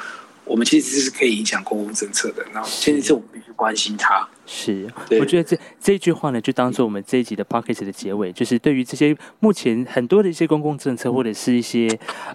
[0.44, 2.46] 我们其实是可以影响公共政策的。
[2.52, 4.26] 然后前提是我们必须关心他。
[4.50, 11.86] 是，我觉得这这句话呢，就当做我们这一集的 p o c k e t 的结尾，就是对于这些目前很多的一些公共政策或者是一些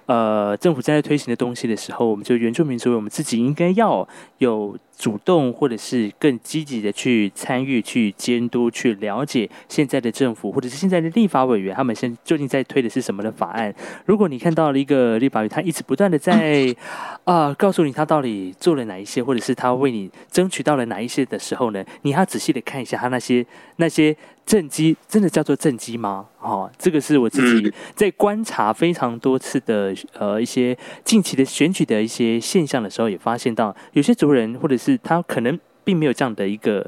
[0.05, 4.77] 呃政府正在推行的东西的时候，我们就原住民族，我们自己应该要有。
[4.95, 13.73] 主动或者是更积极的去参与、去监督、去了解现在的政府或者是现在的立法委员，他们现究竟在推的是什么的法案？
[14.05, 16.73] 如果你看到了一个立法委员，他一直不断的在
[17.25, 24.15] 啊告诉你他到底做了哪一些，或者是他为你争取到了哪一些的时候呢，你要仔细的看一下他那些那些。
[24.45, 26.25] 正机真的叫做正机吗？
[26.41, 36.85] 哦，这个是我自己在观察非常多次的呃一些近期的选举的一些现象的时候，也发现到有些族人或者是他可能并没有这样的一个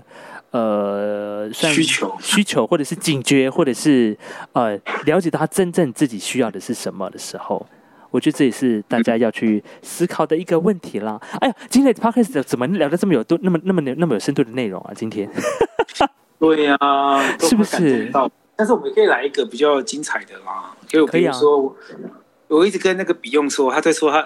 [0.51, 4.17] 呃需求需求，或者是警觉，或者是
[4.51, 7.65] 呃了解到他真正自己需要的是什么的时候，
[8.11, 11.19] 我觉得这也是大家要去思考的一个问题啦。
[11.39, 14.91] 哎呀，今天的 podcast 怎么聊的这么有多那么那么那么有深度的内容啊？
[14.95, 15.29] 今天。
[16.37, 16.77] 对呀，
[17.39, 18.11] 是不是？
[18.55, 20.73] 但是我们可以来一个比较精彩的啦。
[20.87, 21.75] 就可以说，
[22.47, 24.23] 我一直跟那个比用说，他在说他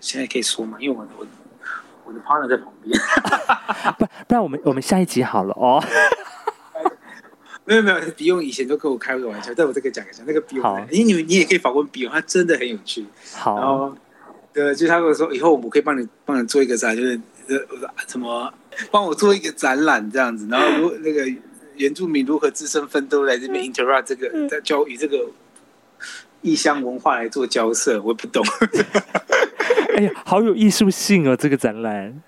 [0.00, 0.76] 现在可以说嘛？
[0.80, 1.26] 因为我我
[2.04, 2.98] 我的 partner 在旁边。
[3.98, 5.82] 不，不然我们我们下一集好了哦。
[7.64, 13.04] 没有没有，比用以前都跟我开过玩笑，但我再跟讲一下那个比用，你你你也可以访问比用，他真的很有趣。
[13.34, 13.96] 好，然后
[14.52, 17.56] 对，就他跟我说，以后我们可以帮你帮你做一个啥，就是呃
[18.06, 18.52] 什么。
[18.90, 21.30] 帮我做一个展览这样子， 然后如那个
[21.76, 25.26] 原住民如何自身奋斗，来这边 interact 这个在教与这个
[26.40, 28.42] 异乡文化来做交涉，我不懂。
[29.94, 32.22] 哎呀，好有艺术性哦，这个展览。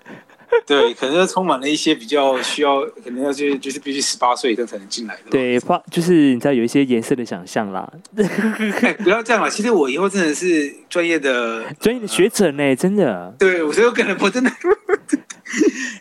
[0.65, 5.21] 对，可能充满了一些比较需要，可能要去就是必须十八岁以上才能进来的。
[5.29, 7.91] 对，发就是你知道有一些颜色的想象啦。
[9.03, 13.33] 不要这样了，其实我以后真的是专业的 专业的学者呢，真的。
[13.37, 14.51] 对，我觉得可能我真的。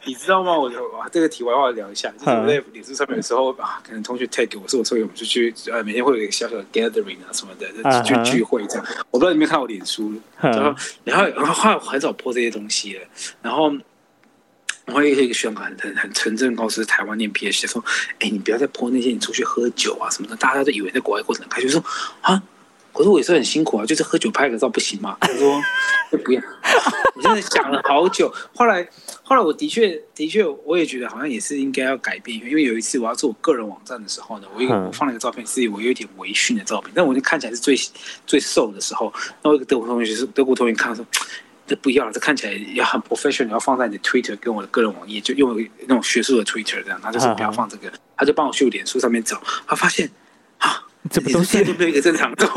[0.07, 0.59] 你知道吗？
[0.59, 8.85] 我哇，这个题外话聊一下，就是我在脸书上面的时候啊，可能同学 take 我说我说我们就去呃每天会有一个小小的 gathering 啊什么的，就聚会这样。
[9.11, 13.01] 我不知道你有没有看我脸书，然后然后然后后来我很少播这些东西了，
[13.43, 13.71] 然后
[14.85, 17.85] 然后一个一个宣传很很纯正告诉台湾念 P H 说，
[18.21, 21.83] 哎，你不要再泼那些你出去喝酒啊什么的，大家都以为在国外过得很开心，说
[22.21, 22.43] 啊。
[22.97, 25.17] 可是我也是很辛苦啊，就是喝酒拍个照不行吗？
[25.21, 25.61] 他说
[26.23, 26.41] 不要，
[27.17, 28.33] 我真的想了好久。
[28.55, 28.89] 后来，
[29.25, 37.77] 后来我的确的确，我也觉得好像也是应该要改变，因为有一次我要做我个人网站的时候呢，我一个我放了一个照片，是我有点微醺的照片，但我就看起来是最
[38.29, 39.13] 最瘦的时候。
[39.43, 41.05] 那我一个德国同学是德国同学看说，
[41.67, 47.01] 这不要了，这看起来也很 professional，要放在你的 Twitter 跟我的个人网页，就用那种学术的 Twitter 这样。
[47.03, 50.11] 他就是不要放这个，他就帮我去脸书上面找，他发现
[50.59, 50.83] 啊。
[51.11, 52.49] 怎么都是都没有一个正常的。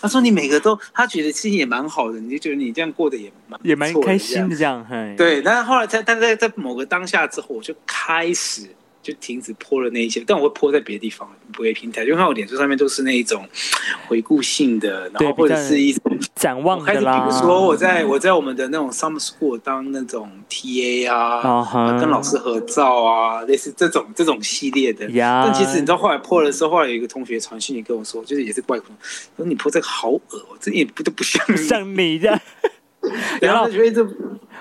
[0.00, 4.86] 他说：“你每个都，他觉得心情也蛮好的，你就觉得你这样过得也蛮也蛮开心的这样。”
[5.18, 8.68] 对，但是后来在，但在在某个当下之后，我就开始。
[9.04, 12.06] 就停止泼了那一些，但我会泼在别的地方，不会平台。
[12.06, 13.46] 就看我脸书上面都是那一种
[14.08, 17.20] 回顾性的，然后或者是一种展望的啦。
[17.20, 25.06] 比如说我在我在我们的那种 summer school 当那种 TA 啊，跟老师合照啊，类似这种这种系列的。
[25.14, 28.86] 但其实你知道后来泼的时候，后来有一个同学传讯息跟我说，就是也是怪说，
[29.36, 30.20] 说你泼这个好恶，
[30.58, 32.40] 这也不都不像像你这样。
[33.42, 34.10] 然后觉得这，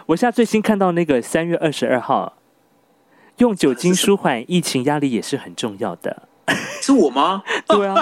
[0.05, 2.37] 我现在最新看到那个三月二十二号。
[3.37, 6.23] 用酒精舒缓疫情压力也是很重要的，
[6.81, 7.43] 是我吗？
[7.67, 7.95] 对啊，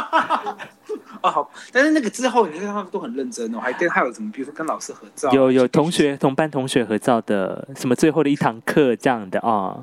[1.22, 9.78] 啊 好，但是那个之后，你看他们都很认真哦，还跟还有什么，比如说跟老师合照，有有同学同班同学合照的，什么最后的一堂课这样的啊？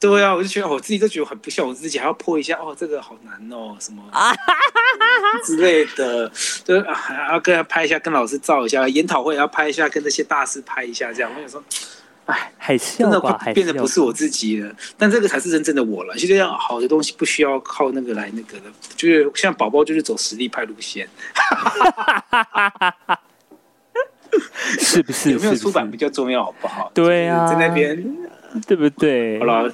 [0.00, 4.02] 对啊，我就觉得我自己都觉得很不像我自己，还要破一下哦，这个好难哦，什么
[5.44, 6.26] 之类的，
[6.64, 11.62] 就还要跟他拍一下，跟老师照一下，研讨会要拍一下，跟那些大师拍一下，这样我想说。
[12.26, 13.20] 哎，还真的
[13.52, 16.14] 变得不是我自己了，但这个才是真正的我了。
[16.16, 21.08] 其实要好的东西不需要靠那个来那个的，就是像宝宝就是走实力派路线，
[24.78, 25.32] 是不是？
[25.32, 26.90] 有没有出版比较重要，好不好？
[26.94, 28.16] 对啊，在那边
[28.66, 29.38] 对不对？
[29.40, 29.72] 好了。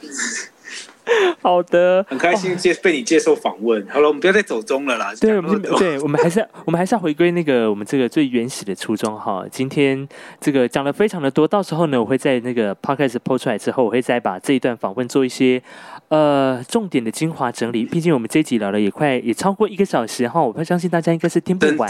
[1.40, 3.86] 好的，很开心接被你接受访问。
[3.88, 5.12] 好了，我们不要再走中了啦。
[5.20, 9.44] 对，我们对，我们还是要， 我们还是要回归那个我们这个最原始的初衷哈。
[9.50, 10.06] 今天
[10.40, 15.62] 这个讲的非常的多，到时候呢，我会在那个 podcast 播出来之后，我会再把这一段访问做一些
[16.08, 17.84] 呃重点的精华整理。
[17.84, 21.88] 毕竟我们这一集聊了也快也超过一个小时哈，我会相信大家应该是听不完。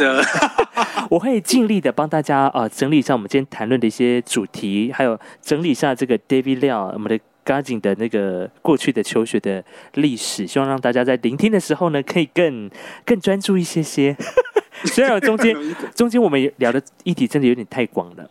[1.09, 7.19] 我会尽力的帮大家呃整理一下我们今天谈论的一些主题，还有整理一下这个 David Liao 我们的。
[7.47, 12.69] 赶紧的那个过去的求学的历史，希望让大家在聆听的时候呢，可以更
[13.05, 14.17] 更专注一些些。
[14.85, 15.57] 虽然中间
[15.95, 18.29] 中间我们聊的议题真的有点太广了。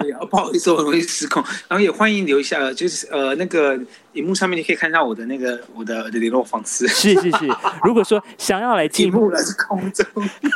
[0.00, 1.42] 对啊， 不好意思，我容易失控。
[1.68, 3.78] 然后也欢迎留下，就是呃，那个
[4.12, 6.86] 荧幕上面你可以看到我的那个我的联络方式。
[6.88, 7.48] 是是是，
[7.84, 10.06] 如果说想要来进幕了是空中，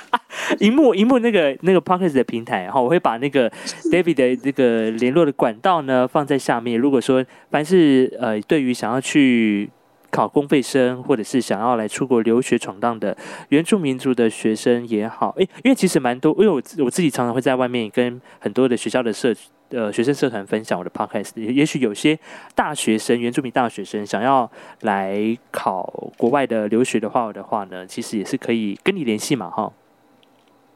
[0.60, 3.50] 荧幕荧幕那个那个 Pocket 的平台，哈，我会把那个
[3.90, 6.78] David 的这个联络的管道呢放在下面。
[6.78, 9.70] 如果说凡是呃，对于想要去。
[10.10, 13.16] 考公费生，或者是想要来出国留学闯荡的
[13.50, 19.34] 原住民族的学生也好，诶，因为其实蛮多，因为我我自己常常会在外面跟很多的学校的社
[19.70, 22.18] 呃学生社团分享我的 podcast，也也许有些
[22.54, 29.72] 大学生原住民大学生想要来考国外的留学的话的话呢，其实也是可以跟你联系嘛，哈。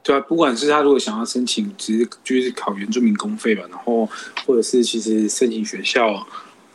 [0.05, 4.07] 对啊，不管是他如果想要申请，只是就是考原住民公费吧，然后
[4.47, 6.25] 或者是其实申请学校。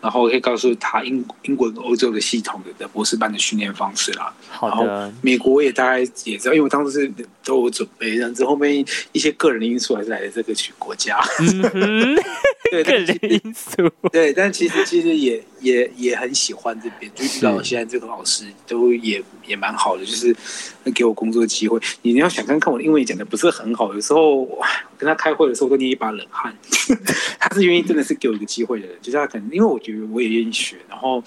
[0.02, 4.34] 然后可以告诉他英英国跟欧洲的系统的博士班的训练方式啦。
[4.50, 5.14] 好的。
[5.22, 11.20] 美国也大概也知道，因为我当时是都有准备，然后后面一些个人的因素还是来自这个去国家。
[12.72, 13.90] 对个人因素。
[14.12, 20.36] 对，但其实其实也也也很喜欢这边，就遇到现在这个老师都也也蛮好的，就是
[20.94, 21.80] 给我工作机会。
[22.02, 24.46] 你要想看看我的英文讲的不是很好，有时候
[24.98, 26.56] 跟他开会的时候都捏一把冷汗。
[27.40, 31.24] 他是愿意真的是给我一个机会的人，就是他可能因为我觉得我也愿意学，然后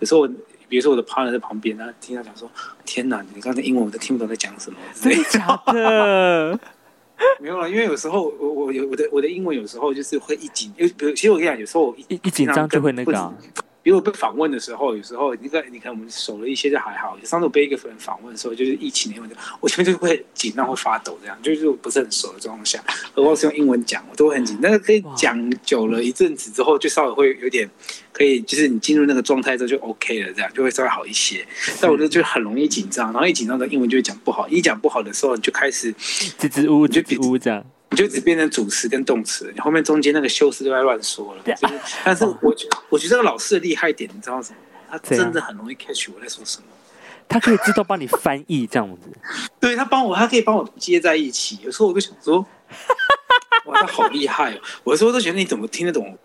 [0.00, 0.26] 有时候
[0.68, 2.50] 比如说我的 partner 在旁边，他听他讲说
[2.84, 4.76] ：“天哪，你刚才英文我都听不懂在讲什么。
[5.00, 6.58] ”真的假的？
[7.40, 13.32] 没有了，因为有时候我我有我的我的英文有时候就是会一紧，因为比如其实我跟你讲，有时候我一一紧张就会那个。
[13.86, 17.16] 比如被访问的时候，有时候你看，你看我们熟了一些就还好。
[17.22, 19.28] 上次我被一个人访问的时候，就是疫情那会，
[19.60, 22.82] 我前面就会紧张会发抖，这样就是不是很熟的状况下，
[23.14, 24.58] 何况是用英文讲，我都会很紧。
[24.60, 27.70] 但是可以讲久了一阵子之后，就稍微会有点
[28.10, 31.46] 可以，就是你进入那个状态之后就 OK 了，这样就会稍微好一些。
[31.80, 35.94] 但我觉得就很容易紧张，然后一紧张的英文就会讲不好，一讲不好的时候你就开始
[36.36, 37.64] 支支吾吾，就支吾这样。
[37.90, 41.42] 你就只变成主词跟动词，你后面中间那个修饰都在乱说了。
[42.04, 44.58] 但是，我觉我觉得这个老师的厉害点，你知道什么？
[44.88, 46.64] 他真的很容易 catch 我在说什么。
[47.28, 49.08] 他可以自动帮你翻译这样子。
[49.58, 51.58] 对他帮我，他可以帮我接在一起。
[51.64, 52.38] 有时候我就想说，
[53.66, 54.60] 哇，他好厉害哦！
[54.84, 56.16] 我有时候都觉得你怎么听得懂？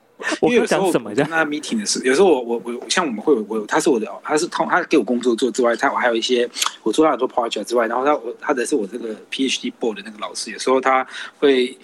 [0.41, 6.49] 因为有时候跟他 meeting 的时候，有时候我我我像我们会有我他是我的他是他他给我工作做之外，他我还有一些
[6.83, 11.05] 我做他很多 project 之外，然后他我他的是我这个 PhD board 的那个老师，有时候他
[11.39, 11.77] 会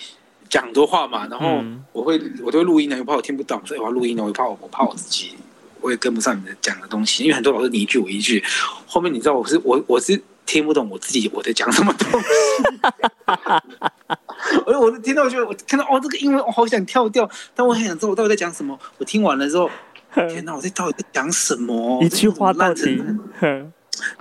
[0.50, 1.62] 讲很多话嘛，然后
[1.92, 5.36] 我会我都会录音的，又怕我听不懂，所以我要录音的，我怕我我怕我自己
[5.82, 8.44] 我也跟不上你的讲的东西，因为很多老师你一句我一句，
[8.86, 12.26] 后面你知道我是我我是听不懂我自己我在讲什么东西。
[14.66, 18.78] 我我听到就我看到哦，这个英文我好想跳掉，但我很想知道我到底在讲什么。
[18.98, 19.70] 我听完了之后，
[20.14, 22.04] 天哪，我在到底在讲什么？
[22.04, 23.04] 一句话到底？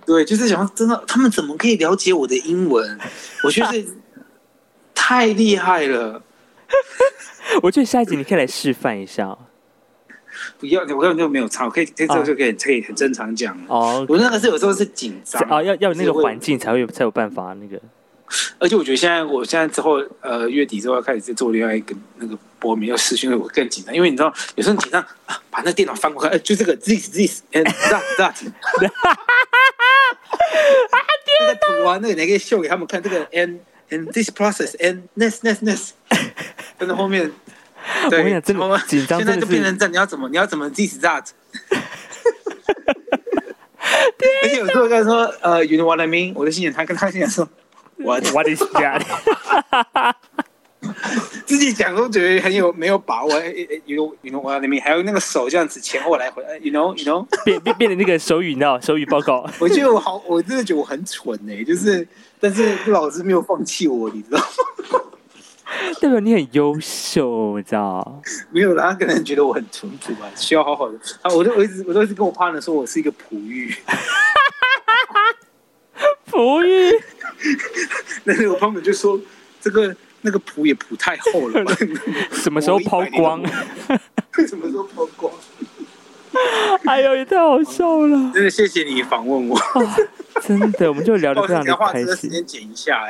[0.07, 2.99] 对，就是想真的，他们怎么可以了解我的英文？
[3.45, 3.87] 我觉得
[4.95, 6.23] 太厉害了。
[7.63, 9.37] 我觉得下一集你可以来示范一下。
[10.59, 14.05] 不要，我根本就没有差，我可以这时候就可以可以很正常讲哦。
[14.09, 17.81] 我那个是有时候是紧张哦，要要有那个环境才会才有办法那个。
[18.59, 28.35] 而且我觉得现在，我现在之后，呃，月底之后要开始在做另外一个那个播名要试训，我更紧张，因为你知道，有时候紧张啊，把那电脑翻过来，哎，就这个 this this and that that，
[31.41, 33.59] 那个图啊，那个你可以秀给他们看，这个 and
[33.91, 35.91] and this process and next next next，
[36.79, 37.31] 跟着后面，
[38.11, 41.25] 对，真的紧张，现在就变成这样，你要怎么，你要怎么 this that，
[44.43, 47.49] 而且有时候跟他说，呃，you know what I mean，我的心眼，他跟他心眼说。
[47.99, 49.03] What What is that？
[51.47, 53.31] 自己讲都觉得很有没有把握。
[53.87, 54.83] You know You know What I mean？
[54.83, 56.43] 还有那个手这样子前后来回。
[56.61, 57.27] You know You know？
[57.45, 58.81] 变变变成那个手语，你知道？
[58.81, 59.49] 手语报告。
[59.59, 62.07] 我觉得我好，我真的觉得我很蠢哎，就是，
[62.39, 64.41] 但是老师没有放弃我，你知道？
[66.01, 68.23] 代表你很优秀，你知道？
[68.51, 70.99] 没有啦，他可能觉得我很淳朴吧，需要好好的。
[71.23, 73.75] 啊，我都我一直我都一直跟我 partner 说我是一个璞玉。
[76.31, 76.93] 璞玉。
[78.25, 79.21] 那个我朋友就说
[79.61, 81.65] ：“这个那个谱也谱太厚了，
[82.33, 83.43] 什么时候抛光？
[84.47, 85.33] 什么时候抛光？
[86.85, 88.31] 哎呦，也太好笑了！
[88.35, 89.59] 真的谢谢你访问我，
[90.43, 92.15] 真的，我们就聊得非常的开心。
[92.17, 93.07] 时间剪一下，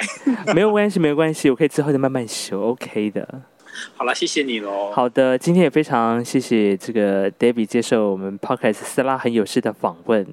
[0.47, 3.43] 哎，没有关系，没有关系，我可以之后再慢慢修，OK 的。
[3.97, 4.91] 好了，谢谢你喽。
[4.93, 10.27] 好的，今天也非常谢谢这个 Debbie 接受我们 Podcast 斯拉很有事的访问。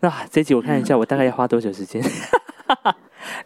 [0.00, 2.02] 那这集我看一下，我大概要花多久时间？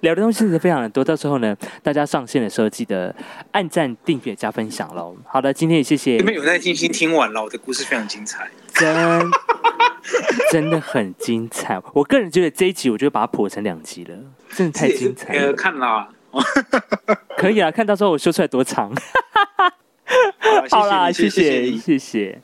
[0.01, 3.15] 聊的东西是非常的多，到时候呢，大家上线的时候记得
[3.53, 5.17] 按赞、订阅、加分享喽。
[5.27, 6.17] 好的，今天也谢谢。
[6.17, 9.31] 你们有在静心听完了，我的故事非常精彩，真
[10.53, 11.81] 真的很精彩。
[11.95, 14.15] 我个人觉得这一集，我就把它剖成两集了，
[14.51, 15.53] 真的太精彩了。
[15.55, 16.09] 看了，
[17.37, 18.93] 可以啊，看到时候我说出来多长。
[20.71, 22.41] 好啦，谢谢，谢谢。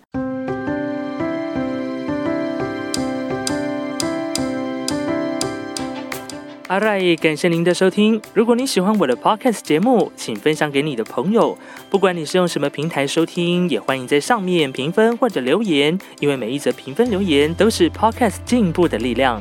[6.69, 8.21] 阿瑞，感谢您的收听。
[8.35, 11.57] 如果你喜欢我的 podcast 节目，请分享给你的朋友。
[11.89, 19.41] 不管你是用什么平台收听，也欢迎在上面评分或者留言，因为每一则评分留言都是 podcast 进步的力量。